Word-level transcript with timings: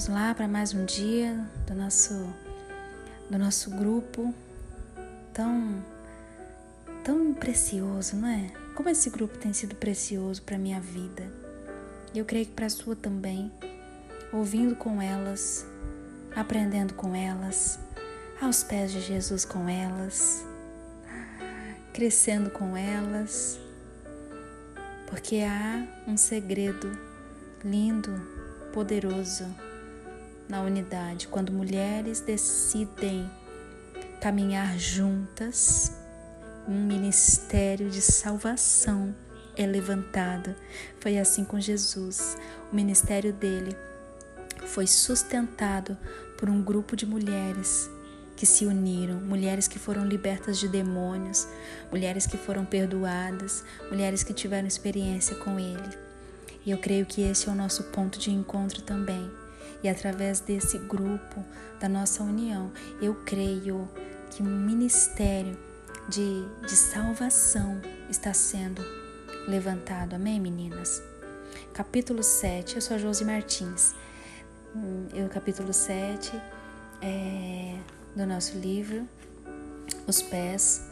Vamos 0.00 0.18
lá 0.18 0.34
para 0.34 0.48
mais 0.48 0.72
um 0.72 0.86
dia 0.86 1.46
do 1.66 1.74
nosso 1.74 2.14
do 3.28 3.38
nosso 3.38 3.68
grupo 3.68 4.32
tão 5.34 5.84
tão 7.04 7.34
precioso, 7.34 8.16
não 8.16 8.26
é? 8.26 8.50
Como 8.74 8.88
esse 8.88 9.10
grupo 9.10 9.36
tem 9.36 9.52
sido 9.52 9.74
precioso 9.74 10.40
para 10.40 10.56
minha 10.56 10.80
vida. 10.80 11.30
E 12.14 12.18
eu 12.18 12.24
creio 12.24 12.46
que 12.46 12.52
para 12.52 12.64
a 12.64 12.70
sua 12.70 12.96
também. 12.96 13.52
Ouvindo 14.32 14.74
com 14.74 15.02
elas, 15.02 15.66
aprendendo 16.34 16.94
com 16.94 17.14
elas, 17.14 17.78
aos 18.40 18.64
pés 18.64 18.92
de 18.92 19.02
Jesus 19.02 19.44
com 19.44 19.68
elas, 19.68 20.42
crescendo 21.92 22.48
com 22.48 22.74
elas, 22.74 23.60
porque 25.08 25.42
há 25.42 25.86
um 26.08 26.16
segredo 26.16 26.90
lindo, 27.62 28.18
poderoso 28.72 29.44
na 30.50 30.60
unidade, 30.60 31.28
quando 31.28 31.52
mulheres 31.52 32.20
decidem 32.20 33.30
caminhar 34.20 34.76
juntas, 34.78 35.96
um 36.68 36.84
ministério 36.84 37.88
de 37.88 38.02
salvação 38.02 39.14
é 39.56 39.64
levantado. 39.64 40.54
Foi 40.98 41.18
assim 41.18 41.44
com 41.44 41.60
Jesus. 41.60 42.36
O 42.70 42.74
ministério 42.74 43.32
dele 43.32 43.76
foi 44.66 44.86
sustentado 44.86 45.96
por 46.36 46.50
um 46.50 46.62
grupo 46.62 46.96
de 46.96 47.06
mulheres 47.06 47.88
que 48.36 48.44
se 48.44 48.66
uniram, 48.66 49.20
mulheres 49.20 49.68
que 49.68 49.78
foram 49.78 50.04
libertas 50.04 50.58
de 50.58 50.66
demônios, 50.66 51.46
mulheres 51.90 52.26
que 52.26 52.36
foram 52.36 52.64
perdoadas, 52.64 53.62
mulheres 53.90 54.22
que 54.22 54.32
tiveram 54.32 54.66
experiência 54.66 55.36
com 55.36 55.58
ele. 55.58 55.96
E 56.64 56.70
eu 56.70 56.78
creio 56.78 57.06
que 57.06 57.22
esse 57.22 57.48
é 57.48 57.52
o 57.52 57.54
nosso 57.54 57.84
ponto 57.84 58.18
de 58.18 58.30
encontro 58.30 58.82
também 58.82 59.39
e 59.82 59.88
através 59.88 60.40
desse 60.40 60.78
grupo, 60.78 61.44
da 61.78 61.88
nossa 61.88 62.22
união, 62.22 62.70
eu 63.00 63.14
creio 63.24 63.88
que 64.30 64.42
um 64.42 64.46
ministério 64.46 65.58
de, 66.08 66.44
de 66.66 66.76
salvação 66.76 67.80
está 68.08 68.34
sendo 68.34 68.82
levantado. 69.48 70.14
Amém, 70.14 70.38
meninas? 70.38 71.02
Capítulo 71.72 72.22
7, 72.22 72.76
eu 72.76 72.82
sou 72.82 72.96
a 72.96 72.98
Josi 72.98 73.24
Martins. 73.24 73.94
Hum, 74.74 75.06
eu, 75.14 75.28
capítulo 75.28 75.72
7 75.72 76.30
é, 77.00 77.76
do 78.14 78.26
nosso 78.26 78.58
livro, 78.58 79.08
Os 80.06 80.22
Pés, 80.22 80.86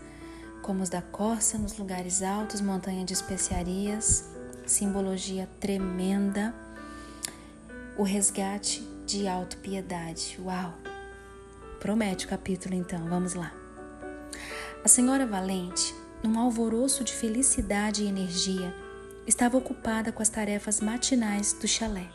como 0.63 0.83
os 0.83 0.89
da 0.89 1.03
corça 1.03 1.59
nos 1.59 1.77
lugares 1.79 2.23
altos, 2.23 2.61
montanha 2.61 3.05
de 3.05 3.13
especiarias, 3.13 4.31
simbologia 4.67 5.49
tremenda 5.61 6.55
o 7.99 8.05
resgate 8.05 8.81
de 9.05 9.27
autopiedade. 9.27 10.39
Uau! 10.41 10.73
Promete 11.81 12.27
o 12.27 12.29
capítulo 12.29 12.77
então, 12.77 13.05
vamos 13.09 13.35
lá. 13.35 13.53
A 14.85 14.89
senhora 14.89 15.27
Valente, 15.27 15.93
num 16.23 16.39
alvoroço 16.39 17.03
de 17.03 17.13
felicidade 17.13 18.05
e 18.05 18.07
energia, 18.07 18.73
estava 19.27 19.57
ocupada 19.57 20.13
com 20.13 20.23
as 20.23 20.29
tarefas 20.29 20.81
matinais 20.81 21.53
do 21.53 21.67
chalé. 21.67 22.09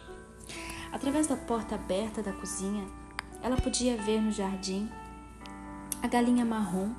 Através 0.89 1.27
da 1.27 1.35
porta 1.35 1.75
aberta 1.75 2.23
da 2.23 2.31
cozinha, 2.31 2.87
ela 3.41 3.57
podia 3.57 3.97
ver 3.97 4.21
no 4.21 4.31
jardim 4.31 4.89
a 6.01 6.07
galinha 6.07 6.45
marrom 6.45 6.93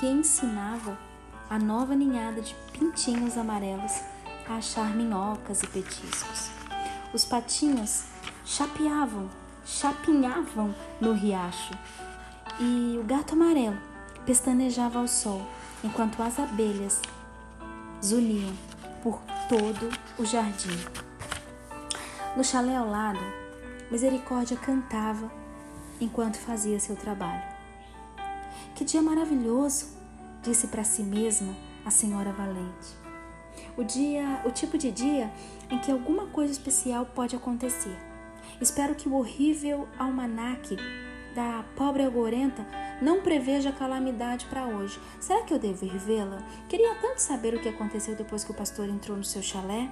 que 0.00 0.06
ensinava 0.06 0.98
a 1.50 1.58
nova 1.58 1.94
ninhada 1.94 2.40
de 2.40 2.54
pintinhos 2.72 3.36
amarelos 3.36 3.92
a 4.48 4.54
achar 4.54 4.96
minhocas 4.96 5.62
e 5.62 5.66
petiscos. 5.66 6.61
Os 7.14 7.26
patinhos 7.26 8.04
chapeavam, 8.42 9.28
chapinhavam 9.66 10.74
no 10.98 11.12
riacho 11.12 11.74
e 12.58 12.98
o 12.98 13.04
gato 13.04 13.34
amarelo 13.34 13.76
pestanejava 14.24 14.98
ao 14.98 15.06
sol 15.06 15.42
enquanto 15.84 16.22
as 16.22 16.38
abelhas 16.38 17.02
zuliam 18.02 18.50
por 19.02 19.20
todo 19.46 19.90
o 20.18 20.24
jardim. 20.24 20.78
No 22.34 22.42
chalé 22.42 22.76
ao 22.76 22.88
lado, 22.88 23.20
Misericórdia 23.90 24.56
cantava 24.56 25.30
enquanto 26.00 26.38
fazia 26.38 26.80
seu 26.80 26.96
trabalho. 26.96 27.42
Que 28.74 28.86
dia 28.86 29.02
maravilhoso! 29.02 29.86
disse 30.42 30.66
para 30.66 30.82
si 30.82 31.02
mesma 31.02 31.54
a 31.84 31.90
senhora 31.90 32.32
Valente 32.32 33.02
o 33.76 33.82
dia, 33.82 34.40
o 34.44 34.50
tipo 34.50 34.76
de 34.76 34.90
dia 34.90 35.30
em 35.72 35.78
que 35.78 35.90
alguma 35.90 36.26
coisa 36.26 36.52
especial 36.52 37.06
pode 37.06 37.34
acontecer. 37.34 37.96
Espero 38.60 38.94
que 38.94 39.08
o 39.08 39.14
horrível 39.14 39.88
almanaque 39.98 40.76
da 41.34 41.64
pobre 41.74 42.02
agorenta 42.02 42.64
não 43.00 43.22
preveja 43.22 43.72
calamidade 43.72 44.44
para 44.46 44.66
hoje. 44.66 45.00
Será 45.18 45.42
que 45.42 45.54
eu 45.54 45.58
devo 45.58 45.86
ir 45.86 45.96
vê-la? 45.96 46.42
Queria 46.68 46.94
tanto 46.96 47.18
saber 47.20 47.54
o 47.54 47.60
que 47.60 47.70
aconteceu 47.70 48.14
depois 48.14 48.44
que 48.44 48.50
o 48.50 48.54
pastor 48.54 48.86
entrou 48.86 49.16
no 49.16 49.24
seu 49.24 49.42
chalé. 49.42 49.90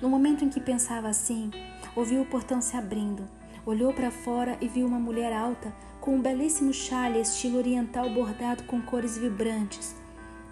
No 0.00 0.08
momento 0.08 0.44
em 0.44 0.48
que 0.48 0.60
pensava 0.60 1.08
assim, 1.08 1.50
ouviu 1.96 2.22
o 2.22 2.26
portão 2.26 2.60
se 2.60 2.76
abrindo. 2.76 3.28
Olhou 3.66 3.92
para 3.92 4.10
fora 4.12 4.56
e 4.60 4.68
viu 4.68 4.86
uma 4.86 5.00
mulher 5.00 5.32
alta 5.32 5.74
com 6.00 6.14
um 6.14 6.22
belíssimo 6.22 6.72
chale 6.72 7.20
estilo 7.20 7.58
oriental 7.58 8.08
bordado 8.10 8.62
com 8.64 8.80
cores 8.80 9.18
vibrantes, 9.18 9.96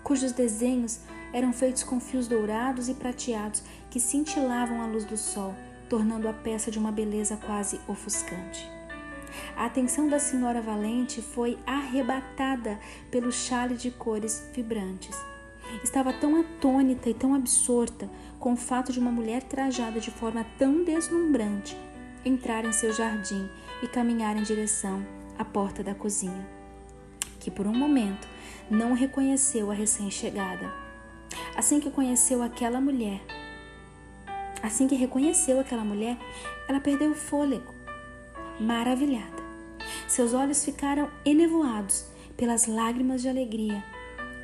cujos 0.02 0.32
desenhos 0.32 1.00
eram 1.32 1.52
feitos 1.52 1.82
com 1.82 1.98
fios 1.98 2.28
dourados 2.28 2.88
e 2.88 2.94
prateados 2.94 3.62
que 3.90 4.00
cintilavam 4.00 4.82
à 4.82 4.86
luz 4.86 5.04
do 5.04 5.16
sol, 5.16 5.54
tornando 5.88 6.28
a 6.28 6.32
peça 6.32 6.70
de 6.70 6.78
uma 6.78 6.92
beleza 6.92 7.36
quase 7.36 7.80
ofuscante. 7.88 8.70
A 9.56 9.66
atenção 9.66 10.08
da 10.08 10.18
senhora 10.18 10.60
Valente 10.60 11.22
foi 11.22 11.58
arrebatada 11.66 12.78
pelo 13.10 13.32
chale 13.32 13.74
de 13.74 13.90
cores 13.90 14.48
vibrantes. 14.52 15.16
Estava 15.82 16.12
tão 16.12 16.40
atônita 16.40 17.08
e 17.08 17.14
tão 17.14 17.34
absorta 17.34 18.10
com 18.38 18.52
o 18.52 18.56
fato 18.56 18.92
de 18.92 18.98
uma 18.98 19.10
mulher 19.10 19.42
trajada 19.42 20.00
de 20.00 20.10
forma 20.10 20.44
tão 20.58 20.84
deslumbrante 20.84 21.76
entrar 22.24 22.64
em 22.64 22.72
seu 22.72 22.92
jardim 22.92 23.48
e 23.82 23.88
caminhar 23.88 24.36
em 24.36 24.42
direção 24.42 25.04
à 25.38 25.44
porta 25.44 25.82
da 25.82 25.94
cozinha, 25.94 26.46
que 27.40 27.50
por 27.50 27.66
um 27.66 27.74
momento 27.74 28.28
não 28.70 28.92
reconheceu 28.92 29.70
a 29.70 29.74
recém-chegada. 29.74 30.81
Assim 31.56 31.80
que 31.80 31.90
conheceu 31.90 32.42
aquela 32.42 32.80
mulher, 32.80 33.20
assim 34.62 34.86
que 34.86 34.94
reconheceu 34.94 35.60
aquela 35.60 35.84
mulher, 35.84 36.16
ela 36.68 36.80
perdeu 36.80 37.10
o 37.10 37.14
fôlego, 37.14 37.74
maravilhada. 38.60 39.42
Seus 40.08 40.32
olhos 40.32 40.64
ficaram 40.64 41.10
enevoados 41.24 42.06
pelas 42.36 42.66
lágrimas 42.66 43.22
de 43.22 43.28
alegria 43.28 43.82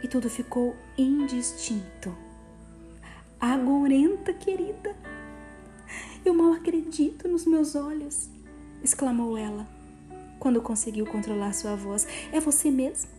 e 0.02 0.08
tudo 0.08 0.28
ficou 0.28 0.76
indistinto. 0.96 2.14
Agorenta, 3.40 4.32
querida, 4.32 4.96
eu 6.24 6.34
mal 6.34 6.52
acredito 6.52 7.28
nos 7.28 7.46
meus 7.46 7.74
olhos, 7.74 8.28
exclamou 8.82 9.36
ela, 9.36 9.66
quando 10.38 10.60
conseguiu 10.60 11.06
controlar 11.06 11.52
sua 11.52 11.74
voz. 11.76 12.06
É 12.32 12.40
você 12.40 12.70
mesmo? 12.70 13.10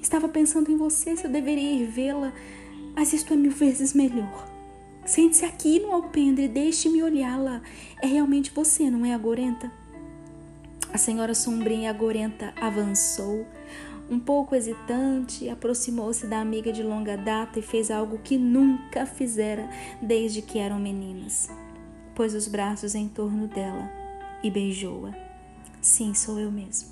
Estava 0.00 0.28
pensando 0.28 0.70
em 0.70 0.76
você 0.76 1.16
se 1.16 1.24
eu 1.24 1.30
deveria 1.30 1.72
ir 1.72 1.86
vê-la 1.86 2.32
mas 3.00 3.14
isto 3.14 3.32
é 3.32 3.36
mil 3.36 3.50
vezes 3.50 3.94
melhor. 3.94 4.46
Sente-se 5.06 5.46
aqui 5.46 5.80
no 5.80 5.90
alpendre 5.90 6.44
e 6.44 6.48
deixe-me 6.48 7.02
olhá-la. 7.02 7.62
É 8.02 8.06
realmente 8.06 8.52
você, 8.54 8.90
não 8.90 9.06
é, 9.06 9.14
Agorenta? 9.14 9.72
A 10.92 10.98
senhora 10.98 11.34
sombrinha 11.34 11.88
Agorenta 11.88 12.52
avançou, 12.60 13.46
um 14.10 14.20
pouco 14.20 14.54
hesitante, 14.54 15.48
aproximou-se 15.48 16.26
da 16.26 16.42
amiga 16.42 16.70
de 16.70 16.82
longa 16.82 17.16
data 17.16 17.58
e 17.58 17.62
fez 17.62 17.90
algo 17.90 18.18
que 18.18 18.36
nunca 18.36 19.06
fizera 19.06 19.66
desde 20.02 20.42
que 20.42 20.58
eram 20.58 20.78
meninas. 20.78 21.48
Pôs 22.14 22.34
os 22.34 22.48
braços 22.48 22.94
em 22.94 23.08
torno 23.08 23.48
dela 23.48 23.90
e 24.42 24.50
beijou-a. 24.50 25.14
Sim, 25.80 26.12
sou 26.12 26.38
eu 26.38 26.52
mesma, 26.52 26.90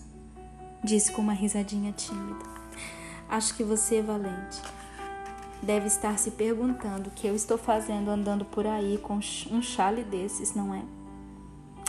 disse 0.82 1.12
com 1.12 1.20
uma 1.20 1.34
risadinha 1.34 1.92
tímida. 1.92 2.46
Acho 3.28 3.54
que 3.54 3.62
você 3.62 3.96
é 3.96 4.02
valente 4.02 4.77
deve 5.62 5.86
estar 5.86 6.18
se 6.18 6.30
perguntando 6.32 7.08
o 7.08 7.12
que 7.12 7.26
eu 7.26 7.34
estou 7.34 7.58
fazendo 7.58 8.08
andando 8.08 8.44
por 8.44 8.66
aí 8.66 8.98
com 8.98 9.14
um 9.16 9.62
chale 9.62 10.04
desses, 10.04 10.54
não 10.54 10.74
é? 10.74 10.82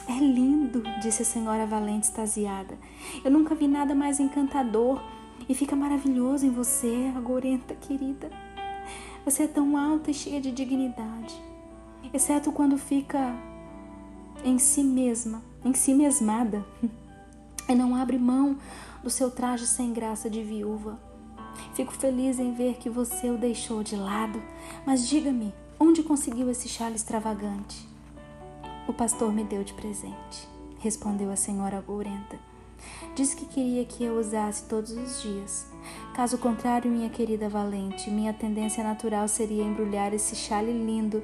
É 0.08 0.18
lindo, 0.18 0.82
disse 1.02 1.22
a 1.22 1.26
senhora 1.26 1.68
Valente 1.68 2.08
extasiada. 2.08 2.78
Eu 3.24 3.30
nunca 3.30 3.54
vi 3.54 3.68
nada 3.68 3.94
mais 3.94 4.20
encantador 4.20 5.00
e 5.48 5.54
fica 5.54 5.76
maravilhoso 5.76 6.46
em 6.46 6.50
você, 6.50 7.12
agorenta 7.16 7.76
querida. 7.76 8.30
Você 9.24 9.44
é 9.44 9.48
tão 9.48 9.78
alta 9.78 10.10
e 10.10 10.14
cheia 10.14 10.42
de 10.42 10.52
dignidade, 10.52 11.40
exceto 12.12 12.52
quando 12.52 12.78
fica 12.78 13.36
em 14.44 14.58
si 14.58 14.84
mesma, 14.84 15.44
em 15.64 15.74
si 15.74 15.94
mesmada, 15.94 16.66
e 17.70 17.76
não 17.76 17.96
abre 17.96 18.18
mão 18.18 18.58
do 19.04 19.10
seu 19.10 19.30
traje 19.30 19.68
sem 19.68 19.94
graça 19.94 20.30
de 20.30 20.42
viúva. 20.42 21.09
Fico 21.74 21.94
feliz 21.94 22.40
em 22.40 22.54
ver 22.54 22.76
que 22.76 22.90
você 22.90 23.30
o 23.30 23.38
deixou 23.38 23.84
de 23.84 23.96
lado, 23.96 24.42
mas 24.86 25.08
diga-me, 25.08 25.54
onde 25.80 26.04
conseguiu 26.04 26.50
esse 26.50 26.68
chale 26.68 26.96
extravagante? 26.96 27.88
O 28.88 28.94
pastor 28.94 29.32
me 29.32 29.44
deu 29.44 29.64
de 29.64 29.74
presente, 29.74 30.48
respondeu 30.80 31.32
a 31.32 31.36
senhora 31.36 31.80
Gourenta. 31.80 32.40
Disse 33.16 33.36
que 33.36 33.46
queria 33.46 33.86
que 33.86 34.04
eu 34.04 34.18
usasse 34.18 34.64
todos 34.64 34.92
os 34.92 35.22
dias. 35.22 35.68
Caso 36.14 36.38
contrário, 36.38 36.90
minha 36.90 37.10
querida 37.10 37.50
Valente, 37.50 38.10
minha 38.10 38.34
tendência 38.34 38.84
natural 38.84 39.28
seria 39.28 39.64
embrulhar 39.64 40.14
esse 40.14 40.36
chale 40.36 40.72
lindo 40.72 41.24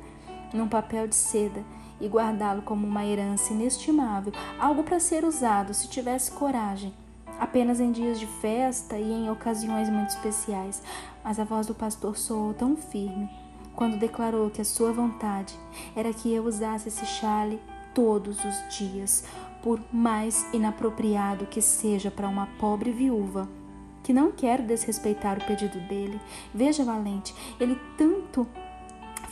num 0.53 0.67
papel 0.67 1.07
de 1.07 1.15
seda 1.15 1.63
e 1.99 2.07
guardá-lo 2.07 2.61
como 2.61 2.85
uma 2.85 3.05
herança 3.05 3.53
inestimável, 3.53 4.33
algo 4.59 4.83
para 4.83 4.99
ser 4.99 5.23
usado 5.23 5.73
se 5.73 5.88
tivesse 5.88 6.31
coragem, 6.31 6.93
apenas 7.39 7.79
em 7.79 7.91
dias 7.91 8.19
de 8.19 8.27
festa 8.27 8.97
e 8.97 9.11
em 9.11 9.29
ocasiões 9.29 9.89
muito 9.89 10.09
especiais. 10.09 10.81
Mas 11.23 11.39
a 11.39 11.43
voz 11.43 11.67
do 11.67 11.75
pastor 11.75 12.17
soou 12.17 12.53
tão 12.53 12.75
firme 12.75 13.29
quando 13.75 13.97
declarou 13.97 14.49
que 14.49 14.61
a 14.61 14.65
sua 14.65 14.91
vontade 14.91 15.53
era 15.95 16.13
que 16.13 16.33
eu 16.33 16.45
usasse 16.45 16.87
esse 16.87 17.05
chale 17.05 17.59
todos 17.93 18.37
os 18.43 18.77
dias, 18.77 19.23
por 19.61 19.79
mais 19.91 20.45
inapropriado 20.53 21.45
que 21.45 21.61
seja 21.61 22.09
para 22.11 22.27
uma 22.27 22.47
pobre 22.59 22.91
viúva, 22.91 23.47
que 24.03 24.13
não 24.13 24.31
quero 24.31 24.63
desrespeitar 24.63 25.38
o 25.38 25.45
pedido 25.45 25.79
dele. 25.88 26.19
Veja, 26.53 26.83
Valente, 26.83 27.33
ele 27.59 27.79
tanto 27.97 28.47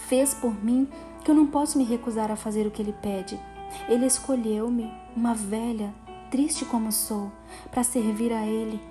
fez 0.08 0.34
por 0.34 0.54
mim 0.64 0.88
que 1.24 1.32
eu 1.32 1.36
não 1.36 1.48
posso 1.48 1.78
me 1.78 1.84
recusar 1.84 2.32
a 2.32 2.36
fazer 2.36 2.66
o 2.66 2.72
que 2.72 2.82
ele 2.82 2.94
pede. 2.94 3.40
Ele 3.88 4.06
escolheu-me, 4.06 4.92
uma 5.16 5.34
velha, 5.34 5.94
triste 6.34 6.66
como 6.66 6.92
sou, 6.92 7.32
para 7.70 7.84
servir 7.84 8.34
a 8.34 8.44
ele, 8.44 8.82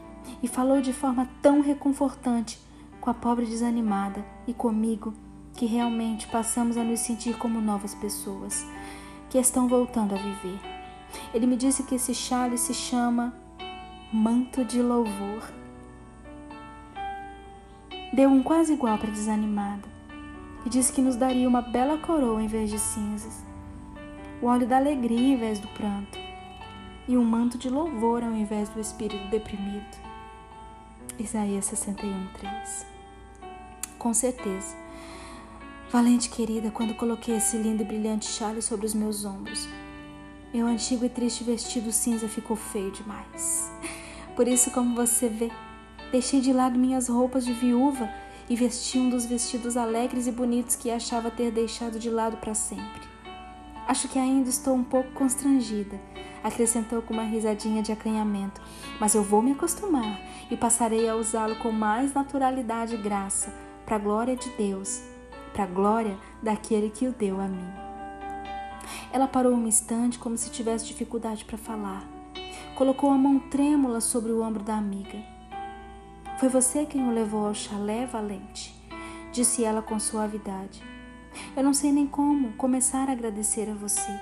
e 0.41 0.47
falou 0.47 0.81
de 0.81 0.93
forma 0.93 1.29
tão 1.43 1.61
reconfortante 1.61 2.57
com 3.01 3.11
a 3.11 3.15
pobre 3.15 3.45
desanimada 3.45 4.25
e 4.47 4.55
comigo 4.55 5.13
que 5.57 5.67
realmente 5.67 6.29
passamos 6.29 6.77
a 6.77 6.85
nos 6.85 7.01
sentir 7.01 7.37
como 7.37 7.61
novas 7.61 7.97
pessoas 7.97 8.65
que 9.29 9.39
estão 9.39 9.67
voltando 9.67 10.15
a 10.15 10.19
viver. 10.19 10.61
Ele 11.35 11.49
me 11.49 11.57
disse 11.57 11.83
que 11.83 11.97
esse 11.97 12.15
chale 12.15 12.57
se 12.57 12.73
chama 12.73 13.35
manto 14.13 14.65
de 14.65 14.81
louvor. 14.81 15.43
Deu 18.13 18.31
um 18.31 18.41
quase 18.41 18.75
igual 18.75 18.97
para 18.99 19.11
desanimada 19.11 19.89
e 20.65 20.69
disse 20.69 20.93
que 20.93 21.03
nos 21.03 21.17
daria 21.17 21.49
uma 21.49 21.61
bela 21.61 21.99
coroa 21.99 22.41
em 22.41 22.47
vez 22.47 22.71
de 22.71 22.79
cinzas, 22.79 23.45
o 24.41 24.47
óleo 24.47 24.65
da 24.65 24.77
alegria 24.77 25.35
em 25.35 25.37
vez 25.37 25.59
do 25.59 25.67
pranto 25.67 26.32
e 27.13 27.17
um 27.19 27.25
manto 27.25 27.59
de 27.59 27.69
louvor 27.69 28.23
ao 28.23 28.33
invés 28.33 28.71
do 28.71 28.81
espírito 28.81 29.29
deprimido. 29.29 29.99
Isaías 31.19 31.67
61, 31.67 32.29
3. 32.39 32.87
Com 33.99 34.15
certeza, 34.15 34.75
Valente 35.91 36.31
querida, 36.31 36.71
quando 36.71 36.95
coloquei 36.95 37.37
esse 37.37 37.59
lindo 37.59 37.83
e 37.83 37.85
brilhante 37.85 38.25
chale 38.25 38.63
sobre 38.63 38.87
os 38.87 38.95
meus 38.95 39.27
ombros, 39.27 39.69
meu 40.55 40.67
antigo 40.67 41.05
e 41.05 41.09
triste 41.11 41.45
vestido 41.45 41.93
cinza 41.93 42.27
ficou 42.27 42.57
feio 42.57 42.91
demais. 42.91 43.71
Por 44.35 44.49
isso, 44.49 44.71
como 44.71 44.97
você 44.97 45.29
vê, 45.29 45.51
deixei 46.11 46.41
de 46.41 46.51
lado 46.51 46.79
minhas 46.79 47.09
roupas 47.09 47.45
de 47.45 47.53
viúva 47.53 48.09
e 48.49 48.57
vesti 48.57 48.99
um 48.99 49.11
dos 49.11 49.27
vestidos 49.27 49.77
alegres 49.77 50.27
e 50.27 50.33
bonitos 50.33 50.77
que 50.77 50.91
achava 50.91 51.31
ter 51.31 51.51
deixado 51.51 51.99
de 51.99 52.09
lado 52.09 52.39
para 52.39 52.55
sempre. 52.55 53.13
Acho 53.87 54.09
que 54.09 54.19
ainda 54.19 54.49
estou 54.49 54.75
um 54.75 54.85
pouco 54.85 55.11
constrangida, 55.13 56.01
acrescentou 56.43 57.03
com 57.03 57.15
uma 57.15 57.25
risadinha 57.25 57.83
de 57.83 57.93
acanhamento, 57.93 58.61
mas 59.01 59.15
eu 59.15 59.23
vou 59.23 59.43
me 59.43 59.53
acostumar 59.53 60.21
e 60.51 60.57
passarei 60.57 61.09
a 61.09 61.17
usá-lo 61.17 61.57
com 61.57 61.73
mais 61.73 62.15
naturalidade 62.15 62.95
e 62.95 62.99
graça, 62.99 63.53
para 63.85 63.97
a 63.97 63.99
glória 63.99 64.37
de 64.37 64.49
Deus 64.51 65.13
para 65.53 65.65
a 65.65 65.67
glória 65.67 66.19
daquele 66.43 66.91
que 66.91 67.07
o 67.07 67.13
deu 67.13 67.41
a 67.41 67.47
mim. 67.47 67.73
Ela 69.13 69.29
parou 69.29 69.53
um 69.53 69.67
instante, 69.67 70.19
como 70.19 70.37
se 70.37 70.51
tivesse 70.51 70.87
dificuldade 70.87 71.45
para 71.45 71.59
falar. 71.59 72.09
Colocou 72.75 73.11
a 73.11 73.19
mão 73.19 73.39
trêmula 73.39 74.01
sobre 74.01 74.33
o 74.33 74.43
ombro 74.43 74.63
da 74.63 74.77
amiga. 74.77 75.19
Foi 76.39 76.49
você 76.49 76.87
quem 76.87 77.07
o 77.07 77.13
levou 77.13 77.47
ao 77.47 77.55
chalé, 77.55 78.07
Valente, 78.07 78.75
disse 79.31 79.63
ela 79.65 79.83
com 79.83 80.01
suavidade. 80.01 80.83
Eu 81.57 81.63
não 81.63 81.75
sei 81.75 81.93
nem 81.93 82.07
como 82.07 82.53
começar 82.53 83.09
a 83.09 83.13
agradecer 83.13 83.69
a 83.71 83.75
você. 83.75 84.21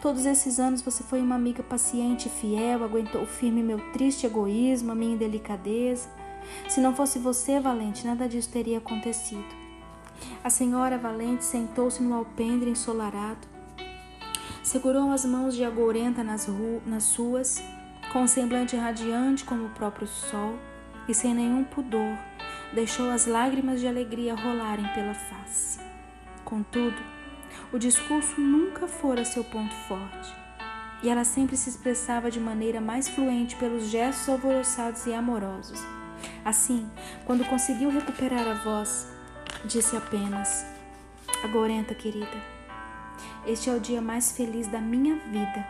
Todos 0.00 0.26
esses 0.26 0.58
anos 0.58 0.82
você 0.82 1.02
foi 1.02 1.20
uma 1.20 1.34
amiga 1.34 1.62
paciente 1.62 2.26
e 2.26 2.30
fiel, 2.30 2.84
aguentou 2.84 3.26
firme 3.26 3.62
meu 3.62 3.78
triste 3.92 4.26
egoísmo, 4.26 4.92
a 4.92 4.94
minha 4.94 5.14
indelicadeza. 5.14 6.08
Se 6.68 6.80
não 6.80 6.94
fosse 6.94 7.18
você, 7.18 7.60
Valente, 7.60 8.06
nada 8.06 8.28
disso 8.28 8.50
teria 8.50 8.78
acontecido. 8.78 9.68
A 10.42 10.50
senhora 10.50 10.98
Valente 10.98 11.44
sentou-se 11.44 12.02
no 12.02 12.14
alpendre 12.14 12.70
ensolarado, 12.70 13.46
segurou 14.62 15.10
as 15.10 15.24
mãos 15.24 15.54
de 15.54 15.64
Agourenta 15.64 16.22
nas, 16.24 16.48
nas 16.86 17.04
suas, 17.04 17.62
com 18.12 18.22
um 18.22 18.28
semblante 18.28 18.76
radiante 18.76 19.44
como 19.44 19.66
o 19.66 19.70
próprio 19.70 20.06
sol, 20.06 20.54
e 21.08 21.14
sem 21.14 21.34
nenhum 21.34 21.64
pudor, 21.64 22.18
deixou 22.74 23.10
as 23.10 23.26
lágrimas 23.26 23.80
de 23.80 23.86
alegria 23.86 24.34
rolarem 24.34 24.86
pela 24.94 25.14
face. 25.14 25.87
Contudo, 26.48 26.96
o 27.72 27.78
discurso 27.78 28.40
nunca 28.40 28.88
fora 28.88 29.24
seu 29.24 29.44
ponto 29.44 29.74
forte, 29.86 30.34
e 31.02 31.10
ela 31.10 31.24
sempre 31.24 31.56
se 31.56 31.68
expressava 31.68 32.30
de 32.30 32.40
maneira 32.40 32.80
mais 32.80 33.08
fluente 33.08 33.54
pelos 33.56 33.88
gestos 33.88 34.28
alvoroçados 34.28 35.04
e 35.06 35.12
amorosos. 35.12 35.78
Assim, 36.44 36.88
quando 37.26 37.44
conseguiu 37.44 37.90
recuperar 37.90 38.48
a 38.48 38.54
voz, 38.54 39.06
Disse 39.64 39.96
apenas: 39.96 40.64
Agorenta, 41.42 41.94
querida, 41.94 42.26
este 43.46 43.68
é 43.68 43.74
o 43.74 43.80
dia 43.80 44.00
mais 44.00 44.32
feliz 44.32 44.68
da 44.68 44.80
minha 44.80 45.16
vida. 45.16 45.66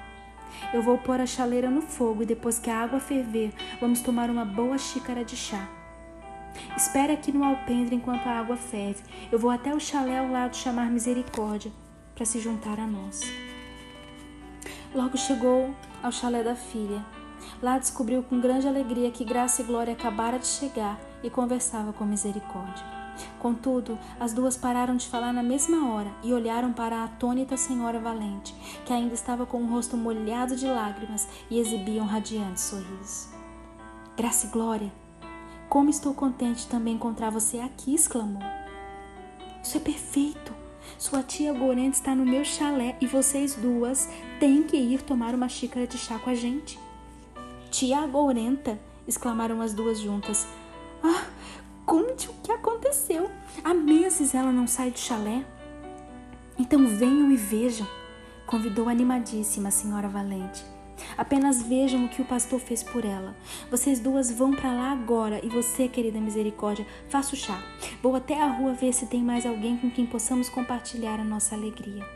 Eu 0.75 0.83
vou 0.83 0.99
pôr 0.99 1.21
a 1.21 1.27
chaleira 1.27 1.71
no 1.71 1.81
fogo 1.81 2.23
e 2.23 2.27
depois 2.27 2.59
que 2.59 2.69
a 2.69 2.83
água 2.83 3.01
ferver, 3.01 3.53
vamos 3.81 4.01
tomar 4.01 4.29
uma 4.29 4.45
boa 4.45 4.77
xícara 4.77 5.25
de 5.25 5.37
chá. 5.37 5.78
Espere 6.77 7.13
aqui 7.13 7.33
no 7.33 7.45
alpendre 7.45 7.95
enquanto 7.95 8.27
a 8.27 8.39
água 8.39 8.57
ferve. 8.57 9.03
Eu 9.31 9.39
vou 9.39 9.51
até 9.51 9.75
o 9.75 9.81
chalé 9.81 10.19
ao 10.19 10.29
lado 10.29 10.57
chamar 10.57 10.91
Misericórdia 10.91 11.73
para 12.15 12.25
se 12.25 12.41
juntar 12.41 12.79
a 12.79 12.87
nós. 12.87 13.21
Logo 14.95 15.17
chegou 15.17 15.75
ao 16.03 16.11
chalé 16.11 16.43
da 16.43 16.55
filha. 16.55 17.05
Lá 17.63 17.79
descobriu 17.79 18.23
com 18.23 18.41
grande 18.41 18.67
alegria 18.67 19.11
que 19.11 19.25
Graça 19.25 19.63
e 19.63 19.65
Glória 19.65 19.93
acabara 19.93 20.39
de 20.39 20.47
chegar 20.47 20.99
e 21.23 21.31
conversava 21.31 21.93
com 21.93 22.05
Misericórdia. 22.05 22.85
Contudo, 23.39 23.99
as 24.19 24.33
duas 24.33 24.57
pararam 24.57 24.97
de 24.97 25.07
falar 25.07 25.33
na 25.33 25.43
mesma 25.43 25.93
hora 25.93 26.11
e 26.23 26.33
olharam 26.33 26.73
para 26.73 26.97
a 26.97 27.05
atônita 27.05 27.57
senhora 27.57 27.99
Valente, 27.99 28.55
que 28.85 28.93
ainda 28.93 29.15
estava 29.15 29.45
com 29.45 29.63
o 29.63 29.67
rosto 29.67 29.97
molhado 29.97 30.57
de 30.57 30.67
lágrimas 30.67 31.29
e 31.51 31.59
exibia 31.59 32.03
um 32.03 32.07
radiante 32.07 32.61
sorriso. 32.61 33.29
Graça 34.17 34.47
e 34.47 34.51
Glória, 34.51 34.93
como 35.69 35.91
estou 35.91 36.15
contente 36.15 36.67
também 36.67 36.95
encontrar 36.95 37.31
você 37.31 37.59
aqui, 37.59 37.95
exclamou. 37.95 38.43
Isso 39.63 39.77
é 39.77 39.81
perfeito! 39.81 40.57
Sua 40.97 41.23
tia 41.23 41.53
Gorenta 41.53 41.97
está 41.97 42.15
no 42.15 42.25
meu 42.25 42.45
chalé 42.45 42.97
e 43.01 43.07
vocês 43.07 43.55
duas 43.55 44.09
têm 44.41 44.63
que 44.63 44.77
ir 44.77 45.03
tomar 45.03 45.35
uma 45.35 45.49
xícara 45.49 45.87
de 45.87 45.99
chá 45.99 46.19
com 46.19 46.31
a 46.31 46.35
gente. 46.35 46.79
Tia 47.71 48.07
Gorenta! 48.07 48.79
exclamaram 49.07 49.61
as 49.61 49.73
duas 49.75 50.01
juntas. 50.01 50.47
Ah, 51.03 51.25
Conte 51.89 52.29
o 52.29 52.35
que 52.43 52.53
aconteceu. 52.53 53.31
Há 53.65 53.73
meses 53.73 54.35
ela 54.35 54.53
não 54.53 54.67
sai 54.67 54.91
do 54.91 54.99
chalé. 54.99 55.43
Então 56.59 56.87
venham 56.87 57.33
e 57.33 57.37
vejam, 57.37 57.87
convidou 58.47 58.91
animadíssima 58.91 59.69
a 59.69 59.73
senhora 59.73 60.07
Valente. 60.07 60.63
Apenas 61.17 61.63
vejam 61.63 62.05
o 62.05 62.09
que 62.09 62.23
o 62.23 62.25
pastor 62.25 62.61
fez 62.61 62.83
por 62.83 63.05
ela. 63.05 63.35
Vocês 63.71 64.01
duas 64.01 64.31
vão 64.31 64.53
para 64.53 64.73
lá 64.73 64.93
agora 64.93 65.41
e 65.45 65.49
você, 65.49 65.89
querida 65.89 66.21
misericórdia, 66.21 66.87
faça 67.09 67.35
o 67.35 67.39
chá. 67.39 67.63
Vou 68.03 68.15
até 68.15 68.41
a 68.41 68.49
rua 68.49 68.73
ver 68.73 68.93
se 68.93 69.07
tem 69.07 69.23
mais 69.23 69.45
alguém 69.47 69.77
com 69.77 69.91
quem 69.91 70.07
possamos 70.07 70.49
compartilhar 70.49 71.21
a 71.21 71.25
nossa 71.25 71.55
alegria. 71.55 72.07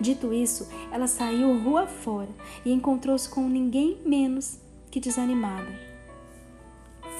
Dito 0.00 0.32
isso, 0.32 0.68
ela 0.92 1.06
saiu 1.06 1.58
rua 1.58 1.86
fora 1.86 2.30
e 2.64 2.72
encontrou-se 2.72 3.28
com 3.28 3.48
ninguém 3.48 3.98
menos 4.04 4.58
que 4.90 5.00
desanimada 5.00 5.94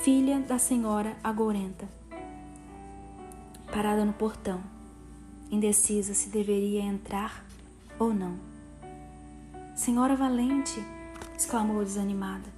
filha 0.04 0.38
da 0.38 0.58
senhora 0.58 1.16
Agorenta. 1.25 1.88
Parada 3.73 4.04
no 4.04 4.12
portão, 4.12 4.62
indecisa 5.50 6.12
se 6.12 6.28
deveria 6.28 6.82
entrar 6.82 7.42
ou 7.99 8.12
não. 8.12 8.38
Senhora 9.75 10.14
Valente! 10.14 10.94
Exclamou 11.37 11.83
desanimada. 11.83 12.49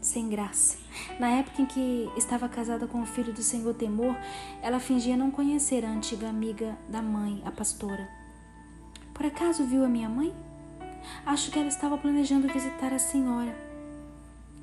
Sem 0.00 0.28
graça. 0.28 0.78
Na 1.18 1.30
época 1.30 1.62
em 1.62 1.66
que 1.66 2.10
estava 2.16 2.48
casada 2.48 2.86
com 2.86 3.02
o 3.02 3.06
filho 3.06 3.32
do 3.32 3.42
senhor 3.42 3.74
Temor, 3.74 4.16
ela 4.62 4.78
fingia 4.78 5.16
não 5.16 5.30
conhecer 5.30 5.84
a 5.84 5.90
antiga 5.90 6.28
amiga 6.28 6.76
da 6.88 7.00
mãe, 7.00 7.42
a 7.44 7.50
pastora. 7.50 8.08
Por 9.14 9.24
acaso 9.26 9.64
viu 9.64 9.84
a 9.84 9.88
minha 9.88 10.08
mãe? 10.08 10.34
Acho 11.24 11.50
que 11.50 11.58
ela 11.58 11.68
estava 11.68 11.96
planejando 11.96 12.48
visitar 12.48 12.92
a 12.92 12.98
senhora. 12.98 13.54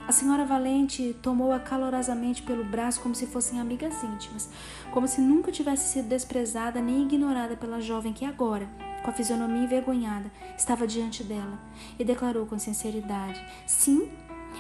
A 0.08 0.12
senhora 0.12 0.46
Valente 0.46 1.16
tomou-a 1.22 1.60
calorosamente 1.60 2.42
pelo 2.42 2.66
braço 2.66 3.02
como 3.02 3.16
se 3.16 3.28
fossem 3.28 3.60
amigas 3.60 4.04
íntimas, 4.04 4.50
como 4.92 5.08
se 5.08 5.22
nunca 5.22 5.52
tivesse 5.52 5.94
sido 5.94 6.10
desprezada 6.10 6.82
nem 6.82 7.04
ignorada 7.04 7.56
pela 7.56 7.80
jovem 7.80 8.12
que 8.12 8.26
agora, 8.26 8.68
com 9.04 9.10
a 9.10 9.14
fisionomia 9.14 9.64
envergonhada, 9.64 10.32
estava 10.58 10.88
diante 10.88 11.24
dela 11.24 11.60
e 11.98 12.04
declarou 12.04 12.46
com 12.46 12.58
sinceridade: 12.60 13.44
Sim, 13.66 14.10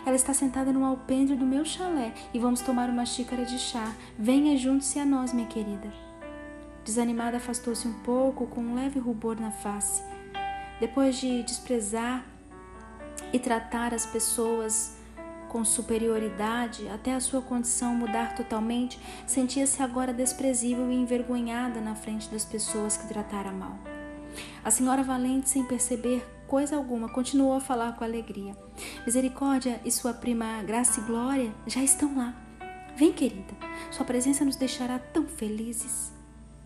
ela 0.05 0.15
está 0.15 0.33
sentada 0.33 0.71
no 0.71 0.85
alpendre 0.85 1.35
do 1.35 1.45
meu 1.45 1.63
chalé 1.63 2.13
e 2.33 2.39
vamos 2.39 2.61
tomar 2.61 2.89
uma 2.89 3.05
xícara 3.05 3.45
de 3.45 3.59
chá. 3.59 3.93
Venha 4.17 4.57
junto-se 4.57 4.99
a 4.99 5.05
nós, 5.05 5.33
minha 5.33 5.47
querida. 5.47 5.93
Desanimada, 6.83 7.37
afastou-se 7.37 7.87
um 7.87 7.93
pouco, 8.01 8.47
com 8.47 8.61
um 8.61 8.75
leve 8.75 8.99
rubor 8.99 9.39
na 9.39 9.51
face. 9.51 10.01
Depois 10.79 11.17
de 11.17 11.43
desprezar 11.43 12.25
e 13.31 13.37
tratar 13.37 13.93
as 13.93 14.05
pessoas 14.05 14.97
com 15.47 15.63
superioridade, 15.63 16.87
até 16.87 17.13
a 17.13 17.19
sua 17.19 17.41
condição 17.41 17.93
mudar 17.93 18.33
totalmente, 18.35 18.97
sentia-se 19.27 19.83
agora 19.83 20.13
desprezível 20.13 20.89
e 20.89 20.95
envergonhada 20.95 21.81
na 21.81 21.93
frente 21.93 22.29
das 22.29 22.45
pessoas 22.45 22.95
que 22.97 23.07
tratara 23.07 23.51
mal. 23.51 23.77
A 24.63 24.71
senhora 24.71 25.03
Valente, 25.03 25.49
sem 25.49 25.63
perceber 25.63 26.25
coisa 26.47 26.75
alguma, 26.75 27.09
continuou 27.09 27.53
a 27.53 27.61
falar 27.61 27.95
com 27.95 28.03
alegria. 28.03 28.55
Misericórdia 29.05 29.79
e 29.85 29.91
sua 29.91 30.13
prima 30.13 30.61
Graça 30.63 30.99
e 30.99 31.03
Glória 31.03 31.53
já 31.65 31.81
estão 31.81 32.15
lá. 32.15 32.35
Vem, 32.95 33.13
querida, 33.13 33.53
sua 33.89 34.05
presença 34.05 34.43
nos 34.43 34.55
deixará 34.55 34.99
tão 34.99 35.25
felizes. 35.25 36.11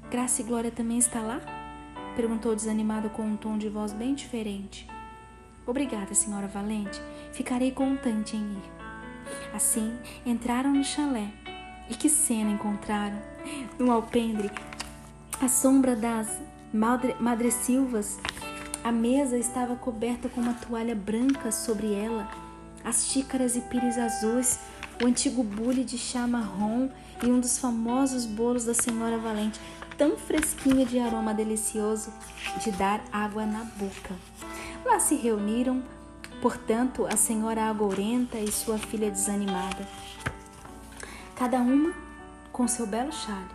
Graça 0.10 0.42
e 0.42 0.46
Glória 0.46 0.72
também 0.72 0.98
está 0.98 1.22
lá? 1.22 1.42
Perguntou 2.16 2.56
desanimado 2.56 3.10
com 3.10 3.24
um 3.24 3.38
tom 3.38 3.58
de 3.58 3.70
voz 3.70 3.94
bem 3.94 4.16
diferente. 4.16 4.88
Obrigada, 5.68 6.14
senhora 6.14 6.48
Valente. 6.48 7.02
Ficarei 7.32 7.72
contente 7.72 8.36
em 8.36 8.42
ir. 8.42 8.76
Assim, 9.54 9.98
entraram 10.26 10.74
no 10.74 10.84
chalé. 10.84 11.32
E 11.90 11.96
que 11.96 12.10
cena 12.10 12.50
encontraram! 12.50 13.22
No 13.78 13.92
alpendre, 13.92 14.50
à 15.40 15.48
sombra 15.48 15.96
das 15.96 16.40
madre, 16.76 17.16
madressilvas, 17.20 18.20
a 18.84 18.92
mesa 18.92 19.38
estava 19.38 19.76
coberta 19.76 20.28
com 20.28 20.42
uma 20.42 20.54
toalha 20.54 20.94
branca 20.94 21.52
sobre 21.52 21.94
ela, 21.94 22.30
as 22.84 23.08
xícaras 23.08 23.56
e 23.56 23.62
pires 23.62 23.98
azuis, 23.98 24.60
o 25.02 25.08
antigo 25.08 25.44
bule 25.44 25.84
de 25.84 25.98
chá 25.98 26.28
marrom 26.28 26.90
e 27.24 27.28
um 27.28 27.40
dos 27.40 27.58
famosos 27.58 28.26
bolos 28.26 28.66
da 28.66 28.74
senhora 28.74 29.18
Valente, 29.18 29.60
tão 29.98 30.18
fresquinho 30.18 30.86
de 30.86 31.00
aroma 31.00 31.34
delicioso 31.34 32.12
de 32.62 32.72
dar 32.72 33.02
água 33.12 33.46
na 33.46 33.64
boca. 33.64 34.14
Lá 34.86 35.00
se 35.00 35.16
reuniram, 35.16 35.82
portanto, 36.42 37.08
a 37.08 37.16
senhora 37.16 37.64
agourenta 37.64 38.38
e 38.38 38.52
sua 38.52 38.78
filha 38.78 39.10
desanimada, 39.10 39.88
cada 41.36 41.58
uma 41.58 41.94
com 42.52 42.68
seu 42.68 42.86
belo 42.86 43.12
chale, 43.12 43.55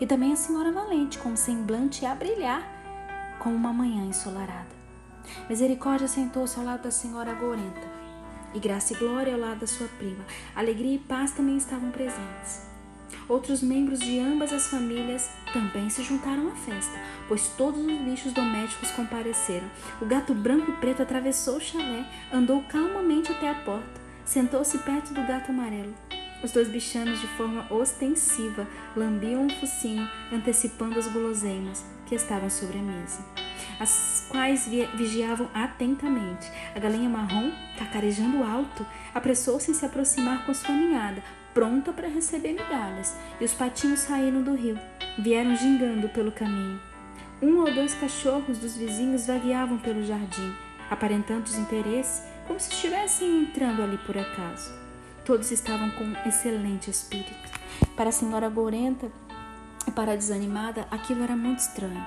e 0.00 0.06
também 0.06 0.32
a 0.32 0.36
senhora 0.36 0.72
Valente 0.72 1.18
com 1.18 1.30
um 1.30 1.36
semblante 1.36 2.04
a 2.04 2.14
brilhar 2.14 2.62
como 3.38 3.54
uma 3.54 3.72
manhã 3.72 4.04
ensolarada. 4.04 4.74
Misericórdia 5.48 6.08
sentou-se 6.08 6.58
ao 6.58 6.64
lado 6.64 6.82
da 6.82 6.90
senhora 6.90 7.32
agourenta, 7.32 7.86
e 8.54 8.58
Graça 8.58 8.92
e 8.92 8.96
Glória 8.96 9.34
ao 9.34 9.40
lado 9.40 9.60
da 9.60 9.66
sua 9.66 9.88
prima. 9.98 10.24
Alegria 10.54 10.94
e 10.94 10.98
paz 10.98 11.32
também 11.32 11.56
estavam 11.56 11.90
presentes. 11.90 12.62
Outros 13.28 13.62
membros 13.62 14.00
de 14.00 14.18
ambas 14.18 14.52
as 14.52 14.66
famílias 14.66 15.30
também 15.52 15.88
se 15.88 16.02
juntaram 16.02 16.48
à 16.48 16.54
festa, 16.54 16.98
pois 17.26 17.48
todos 17.56 17.80
os 17.80 17.98
bichos 18.02 18.32
domésticos 18.32 18.90
compareceram. 18.90 19.68
O 20.00 20.06
gato 20.06 20.34
branco 20.34 20.70
e 20.70 20.76
preto 20.76 21.02
atravessou 21.02 21.56
o 21.56 21.60
chalé, 21.60 22.04
andou 22.32 22.62
calmamente 22.64 23.32
até 23.32 23.48
a 23.48 23.54
porta, 23.54 24.00
sentou-se 24.24 24.76
perto 24.78 25.14
do 25.14 25.26
gato 25.26 25.50
amarelo. 25.50 25.94
Os 26.44 26.52
dois 26.52 26.68
bichanos, 26.68 27.22
de 27.22 27.26
forma 27.28 27.66
ostensiva, 27.72 28.68
lambiam 28.94 29.46
o 29.46 29.50
focinho, 29.54 30.06
antecipando 30.30 30.98
as 30.98 31.08
guloseimas 31.08 31.82
que 32.04 32.14
estavam 32.14 32.50
sobre 32.50 32.80
a 32.80 32.82
mesa, 32.82 33.24
as 33.80 34.26
quais 34.28 34.68
vigiavam 34.94 35.48
atentamente. 35.54 36.52
A 36.76 36.78
galinha 36.78 37.08
marrom, 37.08 37.50
cacarejando 37.78 38.44
alto, 38.44 38.86
apressou-se 39.14 39.70
em 39.70 39.74
se 39.74 39.86
aproximar 39.86 40.44
com 40.44 40.52
sua 40.52 40.74
ninhada, 40.74 41.22
pronta 41.54 41.94
para 41.94 42.08
receber 42.08 42.52
migalhas, 42.52 43.16
e 43.40 43.44
os 43.46 43.54
patinhos 43.54 44.00
saíram 44.00 44.42
do 44.42 44.54
rio, 44.54 44.78
vieram 45.18 45.56
gingando 45.56 46.10
pelo 46.10 46.30
caminho. 46.30 46.78
Um 47.40 47.60
ou 47.60 47.72
dois 47.72 47.94
cachorros 47.94 48.58
dos 48.58 48.76
vizinhos 48.76 49.26
vagueavam 49.26 49.78
pelo 49.78 50.04
jardim, 50.04 50.54
aparentando 50.90 51.44
desinteresse, 51.44 52.22
como 52.46 52.60
se 52.60 52.70
estivessem 52.70 53.44
entrando 53.44 53.82
ali 53.82 53.96
por 53.96 54.18
acaso. 54.18 54.83
Todos 55.24 55.50
estavam 55.50 55.90
com 55.92 56.04
um 56.04 56.28
excelente 56.28 56.90
espírito. 56.90 57.32
Para 57.96 58.10
a 58.10 58.12
senhora 58.12 58.46
Gorenta 58.50 59.10
e 59.86 59.90
para 59.90 60.12
a 60.12 60.16
desanimada, 60.16 60.86
aquilo 60.90 61.22
era 61.22 61.34
muito 61.34 61.60
estranho, 61.60 62.04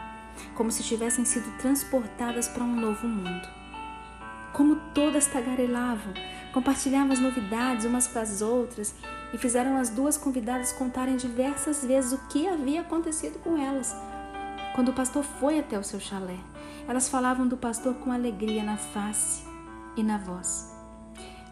como 0.54 0.72
se 0.72 0.84
tivessem 0.84 1.26
sido 1.26 1.50
transportadas 1.58 2.48
para 2.48 2.64
um 2.64 2.76
novo 2.76 3.08
mundo. 3.08 3.48
Como 4.54 4.76
todas 4.94 5.26
tagarelavam, 5.26 6.14
compartilhavam 6.54 7.12
as 7.12 7.20
novidades 7.20 7.86
umas 7.86 8.08
com 8.08 8.20
as 8.20 8.44
outras 8.44 8.94
e 9.34 9.38
fizeram 9.40 9.78
as 9.78 9.90
duas 9.90 10.16
convidadas 10.16 10.72
contarem 10.72 11.18
diversas 11.18 11.84
vezes 11.84 12.14
o 12.14 12.28
que 12.28 12.48
havia 12.48 12.82
acontecido 12.82 13.40
com 13.40 13.58
elas. 13.58 13.96
Quando 14.76 14.90
o 14.90 14.94
pastor 14.94 15.24
foi 15.24 15.58
até 15.58 15.78
o 15.78 15.84
seu 15.84 16.00
chalé, 16.00 16.38
elas 16.88 17.10
falavam 17.10 17.48
do 17.48 17.58
pastor 17.58 17.96
com 17.96 18.12
alegria 18.12 18.64
na 18.64 18.78
face 18.78 19.44
e 19.96 20.04
na 20.04 20.20
voz. 20.20 20.77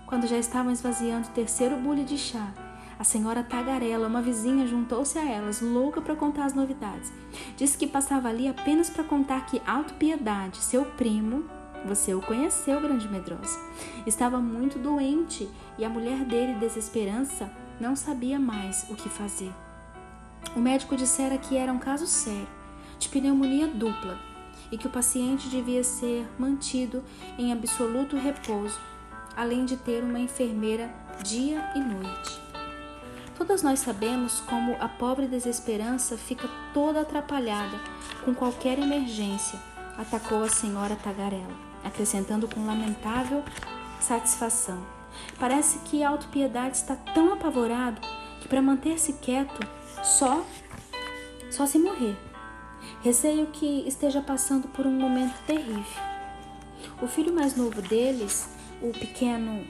Quando 0.07 0.27
já 0.27 0.38
estavam 0.38 0.71
esvaziando 0.71 1.27
o 1.27 1.31
terceiro 1.31 1.77
bule 1.77 2.03
de 2.03 2.17
chá, 2.17 2.53
a 2.97 3.03
senhora 3.03 3.43
Tagarela, 3.43 4.07
uma 4.07 4.21
vizinha, 4.21 4.67
juntou-se 4.67 5.17
a 5.17 5.27
elas, 5.27 5.62
louca 5.62 6.00
para 6.00 6.15
contar 6.15 6.45
as 6.45 6.53
novidades. 6.53 7.12
Disse 7.57 7.75
que 7.75 7.88
passava 7.88 8.29
ali 8.29 8.47
apenas 8.47 8.89
para 8.89 9.03
contar 9.03 9.47
que 9.47 9.62
Alto 9.65 9.95
Piedade, 9.95 10.57
seu 10.57 10.85
primo, 10.85 11.43
você 11.85 12.13
o 12.13 12.21
conheceu, 12.21 12.79
grande 12.79 13.07
medrosa, 13.09 13.59
estava 14.05 14.39
muito 14.39 14.77
doente 14.77 15.50
e 15.77 15.83
a 15.83 15.89
mulher 15.89 16.24
dele, 16.24 16.53
Desesperança, 16.53 17.51
não 17.79 17.95
sabia 17.95 18.39
mais 18.39 18.85
o 18.89 18.95
que 18.95 19.09
fazer. 19.09 19.51
O 20.55 20.59
médico 20.59 20.95
dissera 20.95 21.38
que 21.38 21.57
era 21.57 21.74
um 21.74 21.79
caso 21.79 22.05
sério, 22.05 22.47
de 23.00 23.09
pneumonia 23.09 23.67
dupla, 23.67 24.17
e 24.71 24.77
que 24.77 24.88
o 24.88 24.91
paciente 24.91 25.50
devia 25.50 25.83
ser 25.83 26.27
mantido 26.39 27.03
em 27.38 27.51
absoluto 27.51 28.15
repouso, 28.15 28.79
além 29.36 29.65
de 29.65 29.77
ter 29.77 30.04
uma 30.04 30.20
enfermeira 30.20 30.89
dia 31.24 31.72
e 31.75 31.80
noite. 31.80 32.42
Todas 33.38 33.62
nós 33.62 33.80
sabemos 33.80 34.39
como 34.42 34.77
a 34.80 34.88
pobre 34.88 35.27
desesperança 35.27 36.18
fica 36.18 36.50
toda 36.74 37.01
atrapalhada 37.01 37.77
com 38.24 38.34
qualquer 38.34 38.80
emergência, 38.80 39.60
atacou 39.98 40.44
a 40.44 40.50
senhora 40.50 40.96
Tagarela, 40.96 41.56
acrescentando 41.84 42.48
com 42.48 42.65
lamentável 42.65 43.44
satisfação. 44.00 44.82
Parece 45.39 45.80
que 45.80 46.04
a 46.04 46.10
autopiedade 46.10 46.77
está 46.77 46.96
tão 46.96 47.34
apavorado 47.34 48.01
que 48.42 48.48
para 48.48 48.62
manter-se 48.62 49.13
quieto 49.13 49.60
só 50.04 50.46
só 51.50 51.65
se 51.65 51.80
morrer. 51.80 52.18
Receio 53.01 53.48
que 53.48 53.88
esteja 53.88 54.22
passando 54.22 54.68
por 54.68 54.86
um 54.86 54.92
momento 54.92 55.36
terrível. 55.46 56.04
O 57.01 57.08
filho 57.08 57.34
mais 57.34 57.56
novo 57.56 57.82
deles, 57.82 58.50
o 58.82 58.91
pequeno 58.91 59.65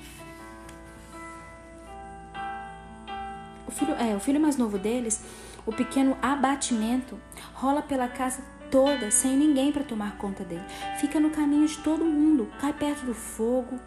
o 3.68 3.72
filho, 3.72 3.94
é, 3.96 4.16
o 4.16 4.20
filho 4.20 4.40
mais 4.40 4.58
novo 4.58 4.78
deles, 4.78 5.24
o 5.66 5.72
pequeno 5.72 6.18
abatimento, 6.22 7.20
rola 7.54 7.82
pela 7.82 8.08
casa 8.08 8.44
toda 8.70 9.10
sem 9.12 9.36
ninguém 9.36 9.72
para 9.72 9.84
tomar 9.84 10.18
conta 10.18 10.44
dele. 10.44 10.64
Fica 11.00 11.20
no 11.20 11.30
caminho 11.30 11.68
de 11.68 11.78
todo 11.80 12.06
mundo, 12.06 12.52
cai 12.60 12.74
perto 12.74 13.06
do 13.06 13.14
fogo, 13.14 13.80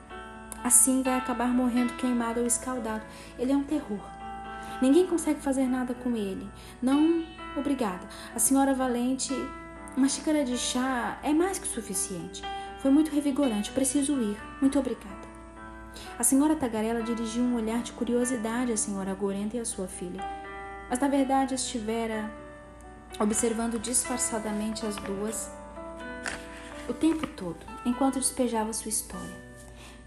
Assim 0.63 1.03
vai 1.03 1.15
acabar 1.15 1.49
morrendo 1.49 1.95
queimado 1.95 2.41
ou 2.41 2.47
escaldado. 2.47 3.03
Ele 3.39 3.53
é 3.53 3.57
um 3.57 3.63
terror. 3.63 4.01
Ninguém 4.83 5.07
consegue 5.07 5.41
fazer 5.41 5.67
nada 5.67 5.95
com 5.95 6.17
ele. 6.17 6.49
Não, 6.83 7.25
obrigada. 7.57 8.07
A 8.35 8.39
senhora 8.39 8.75
Valente, 8.75 9.33
uma 9.97 10.09
xícara 10.09 10.45
de 10.45 10.57
chá 10.57 11.19
é 11.23 11.33
mais 11.33 11.59
que 11.59 11.69
suficiente. 11.69 12.43
Foi 12.81 12.91
muito 12.91 13.11
revigorante. 13.11 13.73
Preciso 13.73 14.21
ir. 14.21 14.37
Muito 14.61 14.79
obrigada. 14.79 15.29
A 16.19 16.25
senhora 16.25 16.57
Tagarela 16.57 17.03
dirigiu 17.03 17.43
um 17.43 17.57
olhar 17.57 17.83
de 17.83 17.93
curiosidade 17.93 18.73
à 18.73 18.77
senhora 18.77 19.15
Gorenta 19.15 19.57
e 19.57 19.61
à 19.61 19.65
sua 19.65 19.89
filha, 19.89 20.25
mas 20.89 20.99
na 20.99 21.09
verdade 21.09 21.55
estivera 21.55 22.31
observando 23.19 23.81
disfarçadamente 23.81 24.87
as 24.87 24.97
duas 24.97 25.51
o 26.89 26.95
tempo 26.95 27.27
todo, 27.27 27.59
enquanto 27.85 28.19
despejava 28.19 28.73
sua 28.73 28.89
história 28.89 29.49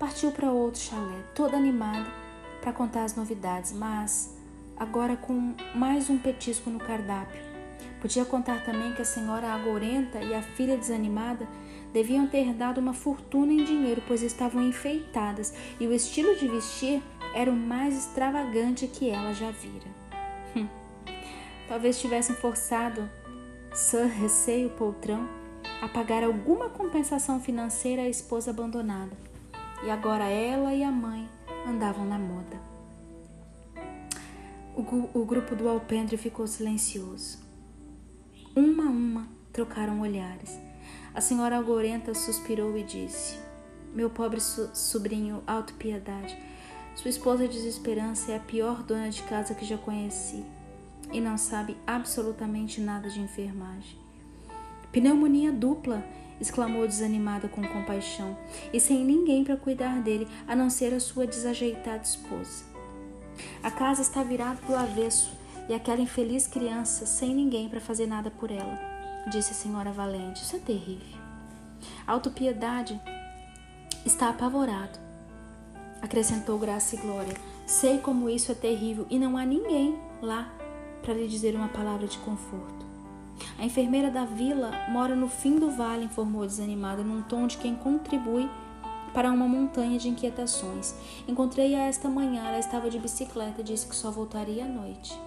partiu 0.01 0.31
para 0.31 0.51
outro 0.51 0.81
chalé, 0.81 1.21
toda 1.35 1.55
animada 1.55 2.09
para 2.59 2.73
contar 2.73 3.03
as 3.03 3.15
novidades, 3.15 3.71
mas 3.71 4.35
agora 4.75 5.15
com 5.15 5.53
mais 5.75 6.09
um 6.09 6.17
petisco 6.17 6.71
no 6.71 6.79
cardápio. 6.79 7.50
Podia 7.99 8.25
contar 8.25 8.63
também 8.63 8.93
que 8.93 9.01
a 9.01 9.05
senhora 9.05 9.47
agourenta 9.47 10.19
e 10.19 10.33
a 10.33 10.41
filha 10.41 10.77
desanimada 10.77 11.47
deviam 11.93 12.27
ter 12.27 12.53
dado 12.53 12.79
uma 12.79 12.93
fortuna 12.93 13.51
em 13.51 13.63
dinheiro, 13.63 14.01
pois 14.07 14.21
estavam 14.21 14.61
enfeitadas 14.63 15.53
e 15.79 15.85
o 15.85 15.93
estilo 15.93 16.35
de 16.35 16.47
vestir 16.47 17.01
era 17.33 17.51
o 17.51 17.55
mais 17.55 17.97
extravagante 17.97 18.87
que 18.87 19.09
ela 19.09 19.33
já 19.33 19.51
vira. 19.51 19.87
Hum. 20.55 20.67
Talvez 21.67 21.99
tivessem 21.99 22.35
forçado 22.35 23.09
Sir 23.73 24.07
Receio 24.07 24.69
Poltrão 24.71 25.29
a 25.81 25.87
pagar 25.87 26.23
alguma 26.23 26.69
compensação 26.69 27.39
financeira 27.39 28.03
à 28.03 28.09
esposa 28.09 28.51
abandonada. 28.51 29.15
E 29.83 29.89
agora 29.89 30.25
ela 30.25 30.73
e 30.73 30.83
a 30.83 30.91
mãe 30.91 31.27
andavam 31.67 32.05
na 32.05 32.19
moda. 32.19 32.61
O, 34.75 35.19
o 35.19 35.25
grupo 35.25 35.55
do 35.55 35.67
alpendre 35.67 36.17
ficou 36.17 36.45
silencioso. 36.45 37.39
Uma 38.53 38.83
a 38.83 38.89
uma 38.89 39.27
trocaram 39.53 40.01
olhares. 40.01 40.59
A 41.15 41.21
senhora 41.21 41.55
Algorenta 41.55 42.13
suspirou 42.13 42.77
e 42.77 42.83
disse: 42.83 43.39
Meu 43.93 44.09
pobre 44.09 44.41
so 44.41 44.69
sobrinho 44.73 45.41
Alto 45.47 45.73
Piedade, 45.75 46.37
sua 46.93 47.07
esposa 47.07 47.47
Desesperança 47.47 48.33
é 48.33 48.35
a 48.35 48.41
pior 48.41 48.83
dona 48.83 49.09
de 49.09 49.23
casa 49.23 49.55
que 49.55 49.63
já 49.63 49.77
conheci 49.77 50.43
e 51.13 51.21
não 51.21 51.37
sabe 51.37 51.77
absolutamente 51.87 52.81
nada 52.81 53.09
de 53.09 53.21
enfermagem. 53.21 53.97
Pneumonia 54.91 55.53
dupla, 55.53 56.03
exclamou 56.39 56.85
desanimada 56.85 57.47
com 57.47 57.65
compaixão, 57.65 58.37
e 58.73 58.81
sem 58.81 59.05
ninguém 59.05 59.45
para 59.45 59.55
cuidar 59.55 60.01
dele, 60.01 60.27
a 60.45 60.57
não 60.57 60.69
ser 60.69 60.93
a 60.93 60.99
sua 60.99 61.25
desajeitada 61.25 62.03
esposa. 62.03 62.65
A 63.63 63.71
casa 63.71 64.01
está 64.01 64.23
virada 64.23 64.59
do 64.67 64.75
avesso 64.75 65.40
e 65.71 65.73
aquela 65.73 66.01
infeliz 66.01 66.47
criança 66.47 67.05
sem 67.05 67.33
ninguém 67.33 67.69
para 67.69 67.79
fazer 67.79 68.05
nada 68.05 68.29
por 68.29 68.51
ela, 68.51 68.77
disse 69.31 69.51
a 69.51 69.55
senhora 69.55 69.89
Valente. 69.89 70.43
Isso 70.43 70.57
é 70.57 70.59
terrível. 70.59 71.17
A 72.05 72.11
autopiedade 72.11 72.99
está 74.05 74.27
apavorado, 74.27 74.99
acrescentou 76.01 76.59
Graça 76.59 76.95
e 76.95 76.99
Glória. 76.99 77.33
Sei 77.65 77.99
como 77.99 78.29
isso 78.29 78.51
é 78.51 78.55
terrível 78.55 79.07
e 79.09 79.17
não 79.17 79.37
há 79.37 79.45
ninguém 79.45 79.97
lá 80.21 80.53
para 81.01 81.13
lhe 81.13 81.25
dizer 81.25 81.55
uma 81.55 81.69
palavra 81.69 82.05
de 82.05 82.17
conforto. 82.17 82.85
A 83.57 83.63
enfermeira 83.63 84.11
da 84.11 84.25
vila 84.25 84.71
mora 84.89 85.15
no 85.15 85.29
fim 85.29 85.57
do 85.57 85.71
vale, 85.71 86.03
informou 86.03 86.45
desanimada, 86.45 87.01
num 87.01 87.21
tom 87.21 87.47
de 87.47 87.55
quem 87.55 87.75
contribui 87.75 88.49
para 89.13 89.31
uma 89.31 89.47
montanha 89.47 89.97
de 89.97 90.09
inquietações. 90.09 90.93
Encontrei-a 91.29 91.87
esta 91.87 92.09
manhã, 92.09 92.45
ela 92.45 92.59
estava 92.59 92.89
de 92.89 92.99
bicicleta 92.99 93.61
e 93.61 93.63
disse 93.63 93.87
que 93.87 93.95
só 93.95 94.11
voltaria 94.11 94.65
à 94.65 94.67
noite. 94.67 95.17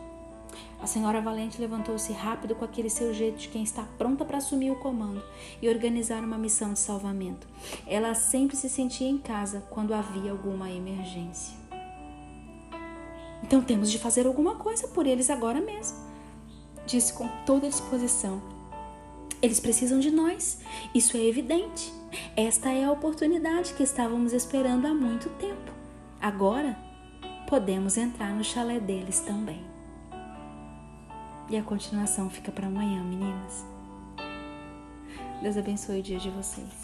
A 0.81 0.87
senhora 0.87 1.21
Valente 1.21 1.61
levantou-se 1.61 2.13
rápido 2.13 2.55
com 2.55 2.65
aquele 2.65 2.91
seu 2.91 3.13
jeito 3.13 3.39
de 3.39 3.49
quem 3.49 3.63
está 3.63 3.83
pronta 3.99 4.25
para 4.25 4.39
assumir 4.39 4.71
o 4.71 4.77
comando 4.77 5.23
e 5.61 5.69
organizar 5.69 6.23
uma 6.23 6.39
missão 6.39 6.73
de 6.73 6.79
salvamento. 6.79 7.47
Ela 7.87 8.15
sempre 8.15 8.57
se 8.57 8.69
sentia 8.69 9.09
em 9.09 9.19
casa 9.19 9.63
quando 9.71 9.95
havia 9.95 10.31
alguma 10.31 10.71
emergência. 10.71 11.55
Então 13.43 13.63
temos 13.63 13.91
de 13.91 13.99
fazer 13.99 14.27
alguma 14.27 14.57
coisa 14.57 14.89
por 14.89 15.07
eles 15.07 15.31
agora 15.31 15.61
mesmo 15.61 16.15
disse 16.87 17.13
com 17.13 17.29
toda 17.45 17.69
disposição. 17.69 18.43
Eles 19.41 19.61
precisam 19.61 19.99
de 19.99 20.11
nós, 20.11 20.61
isso 20.95 21.17
é 21.17 21.25
evidente. 21.25 21.93
Esta 22.37 22.71
é 22.71 22.85
a 22.85 22.93
oportunidade 22.93 23.75
que 23.75 23.83
estávamos 23.83 24.33
esperando 24.33 24.87
há 24.87 24.95
muito 24.95 25.29
tempo. 25.39 25.73
Agora 26.21 26.79
podemos 27.49 27.97
entrar 27.97 28.33
no 28.35 28.45
chalé 28.45 28.81
deles 28.81 29.21
também. 29.21 29.74
E 31.49 31.57
a 31.57 31.63
continuação 31.63 32.31
fica 32.31 32.51
para 32.51 32.67
amanhã, 32.67 33.03
meninas. 33.03 33.65
Deus 35.43 35.57
abençoe 35.57 36.01
o 36.01 36.03
dia 36.03 36.19
de 36.19 36.31
vocês. 36.31 36.84